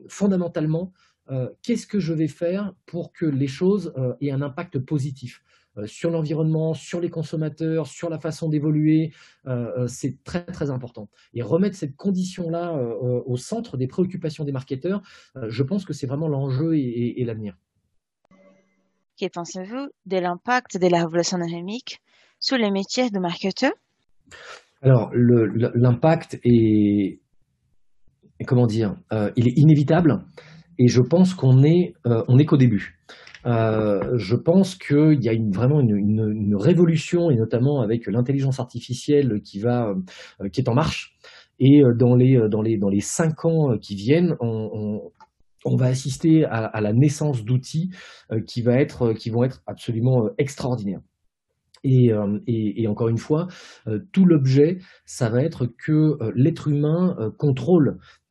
fondamentalement 0.08 0.94
euh, 1.30 1.50
qu'est-ce 1.62 1.88
que 1.88 2.00
je 2.00 2.14
vais 2.14 2.28
faire 2.28 2.74
pour 2.86 3.12
que 3.12 3.26
les 3.26 3.48
choses 3.48 3.94
euh, 3.98 4.14
aient 4.22 4.32
un 4.32 4.42
impact 4.42 4.80
positif 4.80 5.42
euh, 5.42 5.47
sur 5.86 6.10
l'environnement, 6.10 6.74
sur 6.74 7.00
les 7.00 7.10
consommateurs, 7.10 7.88
sur 7.88 8.10
la 8.10 8.20
façon 8.20 8.50
d'évoluer, 8.50 9.12
c'est 9.88 10.24
très 10.24 10.46
très 10.46 10.70
important. 10.72 11.10
Et 11.34 11.42
remettre 11.42 11.76
cette 11.76 11.96
condition-là 11.96 12.74
au 13.26 13.38
centre 13.38 13.78
des 13.78 13.88
préoccupations 13.88 14.44
des 14.44 14.52
marketeurs, 14.52 15.02
je 15.48 15.64
pense 15.64 15.86
que 15.86 15.94
c'est 15.94 16.08
vraiment 16.08 16.28
l'enjeu 16.28 16.78
et, 16.78 17.24
l'avenir. 17.26 17.56
Que 19.20 19.28
pensez-vous 19.28 19.90
de 20.06 20.18
l'impact 20.18 20.78
de 20.80 20.88
la 20.88 21.00
révolution 21.00 21.38
numérique 21.38 22.02
sur 22.40 22.58
les 22.58 22.72
métiers 22.72 23.10
de 23.10 23.20
marketeur? 23.20 23.72
Alors, 24.82 25.12
l'impact 25.14 26.40
est, 26.44 27.20
comment 28.46 28.68
dire, 28.68 28.96
il 29.36 29.48
est 29.48 29.58
inévitable. 29.58 30.24
Et 30.80 30.88
je 30.88 31.02
pense 31.02 31.34
qu'on 31.34 31.64
est, 31.64 31.94
euh, 32.06 32.24
on 32.28 32.38
est 32.38 32.46
qu'au 32.46 32.58
début. 32.58 33.00
Euh, 33.48 34.18
je 34.18 34.36
pense 34.36 34.76
qu'il 34.76 35.24
y 35.24 35.30
a 35.30 35.36
vraiment 35.52 35.80
une, 35.80 36.56
révolution, 36.56 37.32
et 37.32 37.36
notamment 37.36 37.82
avec 37.82 38.08
l'intelligence 38.08 38.60
artificielle 38.60 39.42
qui, 39.42 39.60
va, 39.60 39.94
euh, 40.42 40.50
qui 40.50 40.62
est 40.62 40.70
en 40.70 40.74
marche. 40.74 41.16
Et 41.60 41.82
dans 41.96 42.16
les, 42.16 42.40
dans 42.50 42.62
les, 42.62 42.78
dans 42.78 42.90
les 42.90 43.00
cinq 43.00 43.46
ans 43.46 43.78
qui 43.80 43.96
viennent, 43.96 44.36
on, 44.40 45.12
va 45.76 45.88
assister 45.88 46.46
à, 46.46 46.80
la 46.82 46.94
naissance 46.94 47.44
d'outils 47.44 47.90
qui, 48.46 48.62
va 48.62 48.80
être, 48.80 49.14
qui 49.14 49.32
vont 49.32 49.44
être 49.44 49.64
absolument 49.66 50.30
extraordinaires. 50.38 51.02
Et, 51.84 52.12
encore 52.88 53.08
une 53.08 53.18
fois, 53.18 53.48
tout 54.12 54.26
l'objet, 54.26 54.78
ça 55.06 55.30
va 55.30 55.42
être 55.42 55.66
que 55.66 56.18
l'être 56.36 56.68
humain 56.68 57.16
contrôle 57.40 57.88
euh, 57.90 57.98
euh, 57.98 58.27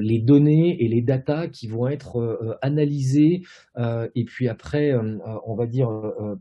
les 0.00 0.18
données 0.20 0.82
et 0.82 0.88
les 0.88 1.02
datas 1.02 1.48
qui 1.48 1.68
vont 1.68 1.88
être 1.88 2.18
euh, 2.18 2.56
analysées 2.62 3.42
et 4.14 4.24
puis 4.24 4.48
après, 4.48 4.92
on 5.46 5.54
va 5.54 5.66
dire, 5.66 5.88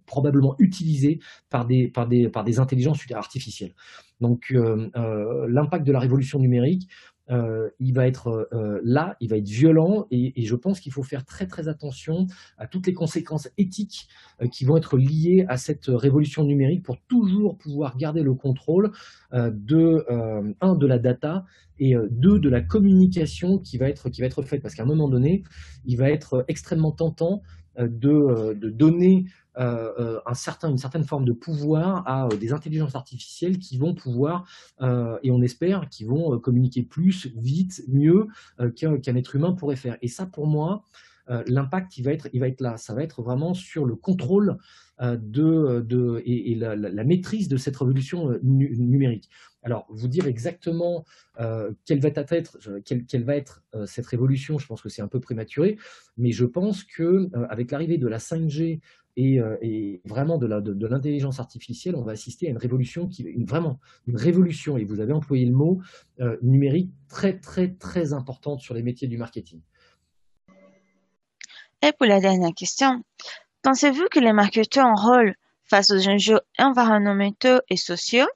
probablement 0.05 0.55
utilisées 0.59 1.19
par 1.49 1.65
des, 1.65 1.87
par 1.87 2.07
des, 2.07 2.29
par 2.29 2.43
des 2.43 2.59
intelligences 2.59 2.99
artificielles. 3.13 3.73
Donc 4.19 4.53
l'impact 4.53 5.85
de 5.85 5.91
la 5.91 5.99
révolution 5.99 6.39
numérique, 6.39 6.89
euh, 7.29 7.69
il 7.79 7.93
va 7.93 8.07
être 8.07 8.49
euh, 8.53 8.79
là, 8.83 9.15
il 9.19 9.29
va 9.29 9.37
être 9.37 9.47
violent, 9.47 10.07
et, 10.11 10.33
je 10.43 10.55
pense 10.55 10.79
qu'il 10.79 10.91
faut 10.91 11.03
faire 11.03 11.25
très 11.25 11.45
très 11.45 11.67
attention 11.67 12.27
à 12.57 12.67
toutes 12.67 12.87
les 12.87 12.93
conséquences 12.93 13.49
éthiques 13.57 14.07
euh, 14.41 14.47
qui 14.47 14.65
vont 14.65 14.77
être 14.77 14.97
liées 14.97 15.45
à 15.47 15.57
cette 15.57 15.85
révolution 15.87 16.43
numérique 16.43 16.83
pour 16.83 16.97
toujours 17.07 17.57
pouvoir 17.57 17.97
garder 17.97 18.23
le 18.23 18.33
contrôle 18.33 18.91
de 19.31 20.05
un 20.61 20.75
de 20.75 20.87
la 20.87 20.97
data 20.97 21.45
et 21.77 21.93
deux 22.09 22.39
de 22.39 22.49
la 22.49 22.61
communication 22.61 23.59
qui 23.59 23.77
va 23.77 23.87
être 23.87 24.09
qui 24.09 24.21
va 24.21 24.27
être 24.27 24.41
faite, 24.41 24.61
parce 24.61 24.73
qu'à 24.73 24.83
un 24.83 24.87
moment 24.87 25.07
donné, 25.07 25.43
il 25.85 25.97
va 25.97 26.09
être 26.09 26.45
extrêmement 26.47 26.91
tentant 26.91 27.43
de, 27.77 28.53
de 28.53 28.69
donner 28.69 29.25
euh, 29.59 30.19
euh, 30.27 30.69
une 30.69 30.77
certaine 30.77 31.03
forme 31.03 31.25
de 31.25 31.33
pouvoir 31.33 32.07
à 32.07 32.27
euh, 32.27 32.37
des 32.37 32.53
intelligences 32.53 32.95
artificielles 32.95 33.57
qui 33.59 33.77
vont 33.77 33.93
pouvoir, 33.93 34.45
et 34.81 35.31
on 35.31 35.41
espère, 35.41 35.89
qui 35.89 36.05
vont 36.05 36.39
communiquer 36.39 36.83
plus, 36.83 37.27
vite, 37.35 37.83
mieux 37.87 38.27
qu'un 38.75 39.15
être 39.15 39.35
humain 39.35 39.53
pourrait 39.53 39.75
faire. 39.75 39.97
Et 40.01 40.07
ça, 40.07 40.25
pour 40.25 40.47
moi, 40.47 40.83
l'impact, 41.47 41.97
il 41.97 42.03
va 42.03 42.47
être 42.47 42.61
là. 42.61 42.77
Ça 42.77 42.93
va 42.93 43.03
être 43.03 43.21
vraiment 43.21 43.53
sur 43.53 43.85
le 43.85 43.95
contrôle 43.95 44.57
de, 45.01 45.81
de 45.81 46.21
et, 46.25 46.55
la, 46.55 47.03
maîtrise 47.03 47.47
de 47.47 47.57
cette 47.57 47.77
révolution 47.77 48.37
numérique. 48.43 49.29
Alors, 49.63 49.85
vous 49.89 50.07
dire 50.07 50.27
exactement 50.27 51.05
quelle 51.85 51.99
va 51.99 52.09
être, 52.09 52.57
quelle, 52.85 53.05
quelle 53.05 53.23
va 53.23 53.35
être 53.35 53.63
cette 53.85 54.07
révolution, 54.07 54.57
je 54.57 54.67
pense 54.67 54.81
que 54.81 54.89
c'est 54.89 55.01
un 55.01 55.07
peu 55.07 55.19
prématuré, 55.19 55.77
mais 56.17 56.31
je 56.31 56.45
pense 56.45 56.83
que 56.83 57.29
avec 57.49 57.71
l'arrivée 57.71 57.97
de 57.97 58.07
la 58.07 58.17
5G 58.17 58.81
euh, 59.19 59.57
et, 59.61 60.01
vraiment 60.05 60.37
de, 60.37 60.47
l'intelligence 60.85 61.39
artificielle, 61.39 61.95
on 61.95 62.03
va 62.03 62.13
assister 62.13 62.47
à 62.47 62.51
une 62.51 62.57
révolution 62.57 63.07
qui 63.07 63.23
vraiment 63.43 63.79
une 64.07 64.15
révolution, 64.15 64.77
et 64.77 64.85
vous 64.85 65.01
avez 65.01 65.13
employé 65.13 65.45
le 65.45 65.51
mot 65.51 65.81
euh, 66.21 66.37
numérique 66.41 66.91
très 67.09 67.37
très 67.37 67.73
très 67.73 68.13
importante 68.13 68.61
sur 68.61 68.73
les 68.73 68.83
métiers 68.83 69.07
du 69.07 69.17
marketing. 69.17 69.61
Et 71.81 71.91
pour 71.97 72.07
la 72.07 72.19
dernière 72.19 72.53
question, 72.53 73.03
pensez-vous 73.63 74.07
que 74.11 74.19
les 74.19 74.33
marketeurs 74.33 74.85
ont 74.85 74.89
un 74.89 75.01
rôle 75.01 75.33
face 75.65 75.91
aux 75.91 76.07
enjeux 76.07 76.39
environnementaux 76.57 77.59
et 77.69 77.77
sociaux? 77.77 78.27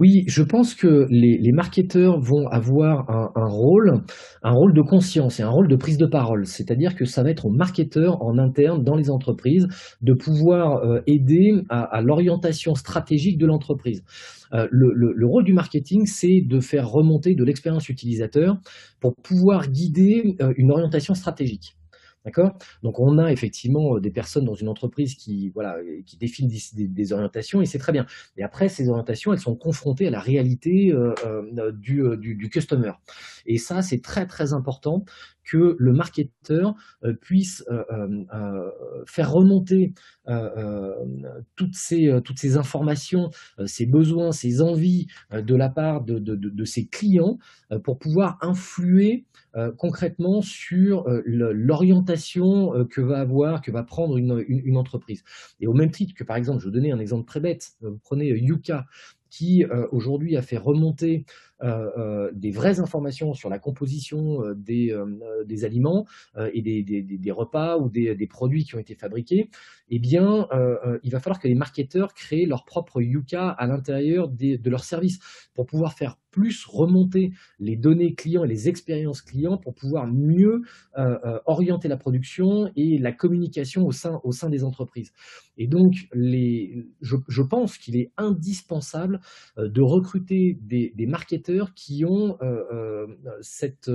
Oui, 0.00 0.24
je 0.28 0.42
pense 0.42 0.74
que 0.74 1.06
les, 1.10 1.52
marketeurs 1.52 2.18
vont 2.20 2.46
avoir 2.48 3.10
un, 3.10 3.48
rôle, 3.48 4.02
un 4.42 4.52
rôle 4.52 4.72
de 4.72 4.80
conscience 4.80 5.40
et 5.40 5.42
un 5.42 5.50
rôle 5.50 5.68
de 5.68 5.76
prise 5.76 5.98
de 5.98 6.06
parole. 6.06 6.46
C'est-à-dire 6.46 6.94
que 6.94 7.04
ça 7.04 7.22
va 7.22 7.28
être 7.28 7.44
aux 7.44 7.50
marketeurs 7.50 8.22
en 8.22 8.38
interne 8.38 8.82
dans 8.82 8.96
les 8.96 9.10
entreprises 9.10 9.68
de 10.00 10.14
pouvoir 10.14 10.78
euh, 10.78 11.00
aider 11.06 11.52
à, 11.68 12.00
l'orientation 12.00 12.74
stratégique 12.74 13.36
de 13.36 13.44
l'entreprise. 13.44 14.02
Euh, 14.54 14.66
le, 14.70 15.26
rôle 15.26 15.44
du 15.44 15.52
marketing, 15.52 16.06
c'est 16.06 16.40
de 16.46 16.60
faire 16.60 16.88
remonter 16.88 17.34
de 17.34 17.44
l'expérience 17.44 17.90
utilisateur 17.90 18.56
pour 19.00 19.14
pouvoir 19.16 19.68
guider 19.68 20.34
euh, 20.40 20.54
une 20.56 20.70
orientation 20.72 21.12
stratégique. 21.12 21.76
D'accord? 22.24 22.58
Donc 22.82 23.00
on 23.00 23.16
a 23.16 23.32
effectivement 23.32 23.96
euh, 23.96 24.00
des 24.00 24.10
personnes 24.10 24.44
dans 24.44 24.54
une 24.54 24.68
entreprise 24.68 25.14
qui, 25.14 25.48
voilà, 25.50 25.78
qui 26.04 26.18
définissent 26.18 26.74
des, 26.74 27.12
orientations 27.12 27.62
et 27.62 27.66
c'est 27.66 27.78
très 27.78 27.92
bien. 27.92 28.04
Et 28.36 28.42
après, 28.42 28.68
ces 28.68 28.90
orientations, 28.90 29.32
elles 29.32 29.38
sont 29.38 29.56
confrontées 29.56 30.06
à 30.06 30.10
la 30.10 30.20
réalité 30.20 30.92
euh, 30.92 31.14
euh, 31.24 31.72
du, 31.72 32.02
du, 32.18 32.34
du, 32.34 32.50
customer. 32.50 32.92
Et 33.46 33.56
ça, 33.56 33.80
c'est 33.80 34.02
très 34.02 34.26
très 34.26 34.52
important 34.52 35.04
que 35.50 35.76
le 35.78 35.92
marketeur 35.92 36.74
puisse 37.20 37.64
faire 39.06 39.32
remonter 39.32 39.92
toutes, 41.56 41.74
ces, 41.74 42.20
toutes 42.24 42.38
ces 42.38 42.56
informations, 42.56 43.30
ses 43.66 43.86
besoins, 43.86 44.30
ses 44.32 44.62
envies 44.62 45.08
de 45.32 45.54
la 45.54 45.68
part 45.68 46.04
de, 46.04 46.64
ses 46.64 46.86
clients 46.86 47.38
pour 47.82 47.98
pouvoir 47.98 48.38
influer 48.42 49.24
concrètement 49.76 50.40
sur 50.40 51.04
l'orientation 51.24 52.86
que 52.86 53.00
va 53.00 53.18
avoir, 53.20 53.60
que 53.60 53.72
va 53.72 53.82
prendre 53.82 54.16
une, 54.18 54.76
entreprise. 54.76 55.24
Et 55.58 55.66
au 55.66 55.74
même 55.74 55.90
titre 55.90 56.14
que, 56.14 56.24
par 56.24 56.36
exemple, 56.36 56.60
je 56.60 56.66
vais 56.66 56.72
donner 56.72 56.92
un 56.92 57.00
exemple 57.00 57.26
très 57.26 57.40
bête, 57.40 57.72
vous 57.80 57.98
prenez 58.04 58.28
Yuka, 58.28 58.86
qui 59.30 59.64
aujourd'hui 59.92 60.36
a 60.36 60.42
fait 60.42 60.58
remonter 60.58 61.24
euh, 61.24 61.24
euh, 61.24 61.49
des 61.62 62.50
vraies 62.50 62.80
informations 62.80 63.34
sur 63.34 63.48
la 63.48 63.58
composition 63.58 64.44
euh, 64.44 64.54
des, 64.54 65.64
aliments 65.64 66.06
et 66.52 66.62
des, 66.62 67.30
repas 67.30 67.78
ou 67.78 67.88
des, 67.88 68.26
produits 68.26 68.64
qui 68.64 68.76
ont 68.76 68.78
été 68.78 68.94
fabriqués, 68.94 69.50
eh 69.88 69.98
bien, 69.98 70.48
il 71.02 71.10
va 71.10 71.20
falloir 71.20 71.40
que 71.40 71.48
les 71.48 71.54
marketeurs 71.54 72.14
créent 72.14 72.46
leur 72.46 72.64
propre 72.64 73.02
Yuka 73.02 73.48
à 73.48 73.66
l'intérieur 73.66 74.28
de 74.28 74.70
leurs 74.70 74.84
services 74.84 75.18
pour 75.54 75.66
pouvoir 75.66 75.94
faire 75.94 76.16
plus 76.30 76.64
remonter 76.64 77.32
les 77.58 77.74
données 77.74 78.14
clients 78.14 78.44
et 78.44 78.48
les 78.48 78.68
expériences 78.68 79.20
clients 79.20 79.58
pour 79.58 79.74
pouvoir 79.74 80.06
mieux 80.06 80.62
orienter 81.46 81.88
la 81.88 81.96
production 81.96 82.70
et 82.76 82.98
la 82.98 83.12
communication 83.12 83.86
au 83.86 83.92
sein, 83.92 84.48
des 84.48 84.64
entreprises. 84.64 85.12
Et 85.58 85.66
donc, 85.66 86.08
je, 86.14 87.42
pense 87.42 87.76
qu'il 87.76 87.96
est 87.96 88.12
indispensable 88.16 89.20
de 89.56 89.80
recruter 89.82 90.58
des 90.62 91.06
marketeurs 91.06 91.49
qui 91.74 92.04
ont 92.04 92.38
euh, 92.42 92.64
euh, 92.72 93.06
cette, 93.40 93.90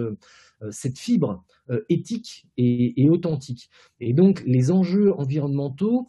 cette 0.72 0.98
fibre 0.98 1.44
éthique 1.90 2.48
et, 2.58 3.10
authentique. 3.10 3.70
Et 4.00 4.14
donc 4.14 4.44
les 4.46 4.72
enjeux 4.72 5.14
environnementaux, 5.14 6.08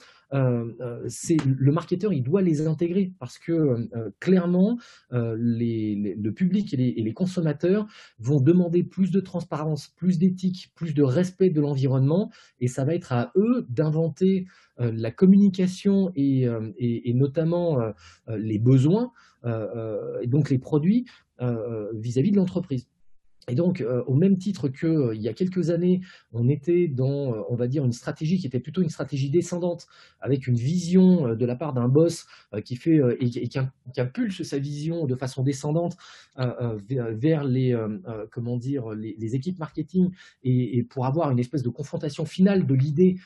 c'est 1.08 1.36
le 1.44 1.72
marketeur, 1.72 2.12
il 2.12 2.22
doit 2.22 2.42
les 2.42 2.66
intégrer 2.66 3.12
parce 3.18 3.38
que 3.38 3.88
clairement, 4.20 4.78
le 5.10 6.30
public 6.30 6.74
et 6.74 6.76
les, 6.76 7.12
consommateurs 7.12 7.86
vont 8.18 8.40
demander 8.40 8.82
plus 8.82 9.10
de 9.10 9.20
transparence, 9.20 9.88
plus 9.96 10.18
d'éthique, 10.18 10.72
plus 10.74 10.94
de 10.94 11.02
respect 11.02 11.50
de 11.50 11.60
l'environnement, 11.60 12.30
et 12.60 12.68
ça 12.68 12.84
va 12.84 12.94
être 12.94 13.12
à 13.12 13.32
eux 13.36 13.66
d'inventer 13.70 14.46
la 14.78 15.10
communication 15.10 16.12
et, 16.14 16.46
notamment 17.14 17.78
les 18.28 18.58
besoins, 18.58 19.12
et 19.44 20.26
donc 20.26 20.50
les 20.50 20.58
produits 20.58 21.06
vis 21.38 22.18
à 22.18 22.22
-vis 22.22 22.30
de 22.30 22.36
l'entreprise. 22.36 22.88
Et 23.48 23.54
donc, 23.54 23.80
euh, 23.80 24.02
au 24.06 24.14
même 24.14 24.38
titre 24.38 24.68
qu'il 24.68 24.88
euh, 24.88 25.14
y 25.14 25.28
a 25.28 25.32
quelques 25.32 25.70
années, 25.70 26.00
on 26.32 26.48
était 26.48 26.88
dans, 26.88 27.32
euh, 27.32 27.42
on 27.48 27.54
va 27.54 27.68
dire, 27.68 27.84
une 27.84 27.92
stratégie 27.92 28.38
qui 28.38 28.46
était 28.46 28.58
plutôt 28.58 28.82
une 28.82 28.88
stratégie 28.88 29.30
descendante, 29.30 29.86
avec 30.20 30.48
une 30.48 30.56
vision 30.56 31.34
de 31.34 31.46
la 31.46 31.54
part 31.54 31.72
d'un 31.72 31.88
boss 31.88 32.26
qui 32.64 32.74
fait 32.76 33.00
et, 33.20 33.48
qui, 33.48 33.58
impulse 33.98 34.42
sa 34.42 34.58
vision 34.58 35.06
de 35.06 35.14
façon 35.14 35.42
descendante 35.42 35.96
vers 36.36 37.44
les, 37.44 37.78
comment 38.32 38.56
dire, 38.56 38.90
les, 38.90 39.34
équipes 39.36 39.58
marketing 39.58 40.10
et, 40.42 40.82
pour 40.84 41.06
avoir 41.06 41.30
une 41.30 41.38
espèce 41.38 41.62
de 41.62 41.68
confrontation 41.68 42.24
finale 42.24 42.66
de 42.66 42.74
l'idée 42.74 43.16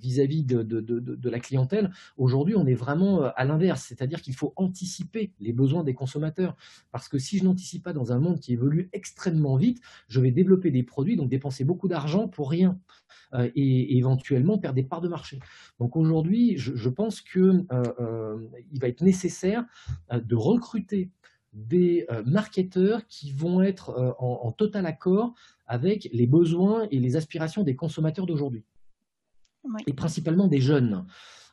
vis-à-vis 0.00 0.44
de, 0.44 1.28
la 1.28 1.40
clientèle. 1.40 1.90
Aujourd'hui, 2.16 2.54
on 2.56 2.66
est 2.66 2.74
vraiment 2.74 3.24
à 3.24 3.44
l'inverse, 3.44 3.84
c'est-à-dire 3.86 4.22
qu'il 4.22 4.34
faut 4.34 4.52
anticiper 4.56 5.32
les 5.40 5.52
besoins 5.52 5.84
des 5.84 5.94
consommateurs, 5.94 6.56
parce 6.92 7.08
que 7.08 7.18
si 7.18 7.38
je 7.38 7.44
n'anticipe 7.44 7.82
pas 7.82 7.92
dans 7.92 8.12
un 8.12 8.18
monde 8.18 8.40
qui 8.40 8.52
évolue 8.52 8.88
extrêmement 8.92 9.41
vite, 9.56 9.80
je 10.08 10.20
vais 10.20 10.30
développer 10.30 10.70
des 10.70 10.82
produits, 10.82 11.16
donc 11.16 11.28
dépenser 11.28 11.64
beaucoup 11.64 11.88
d'argent 11.88 12.28
pour 12.28 12.50
rien. 12.50 12.78
Euh, 13.34 13.50
et, 13.54 13.96
éventuellement 13.96 14.58
perdre 14.58 14.76
des 14.76 14.82
parts 14.82 15.00
de 15.00 15.08
marché. 15.08 15.38
Donc 15.78 15.96
aujourd'hui, 15.96 16.58
je, 16.58 16.88
pense 16.88 17.20
qu'il 17.22 17.64
euh, 17.72 17.82
euh, 18.00 18.48
va 18.80 18.88
être 18.88 19.00
nécessaire 19.00 19.64
de 20.12 20.34
recruter 20.34 21.10
des 21.52 22.06
marketeurs 22.24 23.06
qui 23.06 23.30
vont 23.30 23.60
être 23.60 24.16
en, 24.18 24.50
total 24.52 24.86
accord 24.86 25.34
avec 25.66 26.08
les 26.12 26.26
besoins 26.26 26.88
et 26.90 26.98
les 26.98 27.16
aspirations 27.16 27.62
des 27.62 27.76
consommateurs 27.76 28.24
d'aujourd'hui. 28.24 28.64
Et 29.86 29.92
principalement 29.92 30.48
des 30.48 30.60
jeunes. 30.60 31.04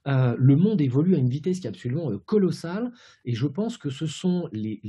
Euh, 0.09 0.35
le 0.37 0.55
monde 0.55 0.81
évolue 0.81 1.15
à 1.15 1.19
une 1.19 1.29
vitesse 1.29 1.59
qui 1.59 1.67
est 1.67 1.69
absolument 1.69 2.09
euh, 2.09 2.17
colossale 2.25 2.91
et 3.25 3.33
je 3.33 3.45
pense 3.45 3.77
que 3.77 3.89
ce 3.89 4.07
sont 4.07 4.49
les, 4.51 4.79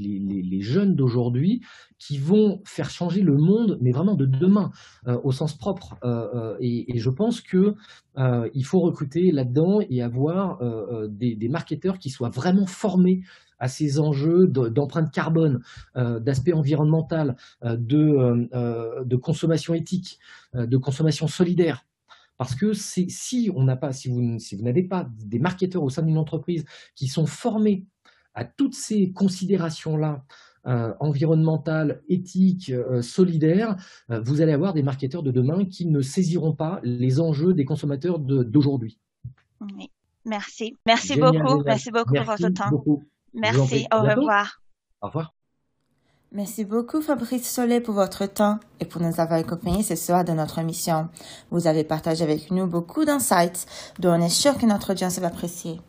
jeunes 0.60 0.94
d'aujourd'hui 0.94 1.62
qui 1.98 2.18
vont 2.18 2.62
faire 2.64 2.90
changer 2.90 3.20
le 3.20 3.36
monde, 3.36 3.78
mais 3.80 3.90
vraiment 3.92 4.14
de 4.14 4.24
demain, 4.24 4.70
euh, 5.06 5.18
au 5.24 5.32
sens 5.32 5.56
propre. 5.56 5.96
Et, 6.60 6.98
je 6.98 7.10
pense 7.10 7.40
qu'il 7.40 8.64
faut 8.64 8.80
recruter 8.80 9.32
là-dedans 9.32 9.80
et 9.88 10.02
avoir 10.02 10.60
des, 11.08 11.48
marketeurs 11.48 11.98
qui 11.98 12.10
soient 12.10 12.30
vraiment 12.30 12.66
formés 12.66 13.22
à 13.58 13.68
ces 13.68 13.98
enjeux 13.98 14.46
d'empreinte 14.46 15.10
carbone, 15.12 15.60
d'aspect 15.94 16.52
environnemental, 16.52 17.36
de, 17.62 19.16
consommation 19.16 19.74
éthique, 19.74 20.18
de 20.54 20.76
consommation 20.76 21.26
solidaire. 21.26 21.84
Parce 22.40 22.54
que 22.54 22.72
si 22.72 23.50
on 23.54 23.64
n'a 23.64 23.76
pas, 23.76 23.92
si 23.92 24.08
vous, 24.08 24.38
n'avez 24.62 24.82
pas 24.82 25.06
des 25.26 25.38
marketeurs 25.38 25.82
au 25.82 25.90
sein 25.90 26.00
d'une 26.00 26.16
entreprise 26.16 26.64
qui 26.94 27.06
sont 27.06 27.26
formés 27.26 27.84
à 28.32 28.46
toutes 28.46 28.72
ces 28.72 29.12
considérations-là, 29.12 30.24
euh, 30.66 30.94
environnementales, 31.00 32.00
éthiques, 32.08 32.70
euh, 32.70 33.02
solidaires, 33.02 33.76
euh, 34.10 34.22
vous 34.24 34.40
allez 34.40 34.52
avoir 34.52 34.72
des 34.72 34.82
marketeurs 34.82 35.22
de 35.22 35.30
demain 35.30 35.66
qui 35.66 35.84
ne 35.86 36.00
saisiront 36.00 36.54
pas 36.54 36.80
les 36.82 37.20
enjeux 37.20 37.52
des 37.52 37.66
consommateurs 37.66 38.18
d'aujourd'hui. 38.18 38.98
oui. 39.60 39.90
Merci. 40.24 40.78
Merci 40.86 41.16
beaucoup. 41.16 41.62
Merci 41.62 41.90
beaucoup 41.90 42.14
pour 42.14 42.24
votre 42.24 42.48
temps. 42.48 43.02
Merci. 43.34 43.86
Au 43.92 44.00
revoir. 44.00 44.62
Au 45.02 45.08
revoir. 45.08 45.34
Merci 46.32 46.64
beaucoup 46.64 47.00
Fabrice 47.00 47.50
Solé 47.50 47.80
pour 47.80 47.94
votre 47.94 48.24
temps 48.24 48.60
et 48.78 48.84
pour 48.84 49.02
nous 49.02 49.18
avoir 49.20 49.40
accompagnés 49.40 49.82
ce 49.82 49.96
soir 49.96 50.24
de 50.24 50.30
notre 50.30 50.60
émission. 50.60 51.08
Vous 51.50 51.66
avez 51.66 51.82
partagé 51.82 52.22
avec 52.22 52.52
nous 52.52 52.68
beaucoup 52.68 53.04
d'insights 53.04 53.66
dont 53.98 54.12
on 54.12 54.22
est 54.22 54.28
sûr 54.28 54.56
que 54.56 54.64
notre 54.64 54.92
audience 54.92 55.18
va 55.18 55.26
apprécier. 55.26 55.80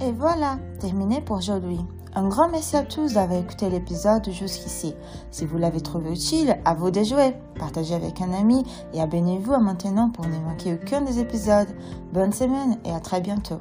Et 0.00 0.12
voilà, 0.16 0.60
terminé 0.78 1.20
pour 1.20 1.38
aujourd'hui. 1.38 1.80
Un 2.14 2.28
grand 2.28 2.48
merci 2.48 2.76
à 2.76 2.84
tous 2.84 3.14
d'avoir 3.14 3.40
écouté 3.40 3.68
l'épisode 3.68 4.30
jusqu'ici. 4.30 4.94
Si 5.32 5.46
vous 5.46 5.58
l'avez 5.58 5.80
trouvé 5.80 6.12
utile, 6.12 6.58
à 6.64 6.74
vous 6.74 6.92
de 6.92 7.02
jouer. 7.02 7.34
Partagez 7.58 7.96
avec 7.96 8.20
un 8.20 8.32
ami 8.34 8.62
et 8.94 9.00
abonnez-vous 9.00 9.52
à 9.52 9.58
maintenant 9.58 10.10
pour 10.10 10.26
ne 10.26 10.38
manquer 10.38 10.74
aucun 10.74 11.00
des 11.00 11.18
épisodes. 11.18 11.68
Bonne 12.12 12.32
semaine 12.32 12.78
et 12.84 12.92
à 12.92 13.00
très 13.00 13.20
bientôt. 13.20 13.58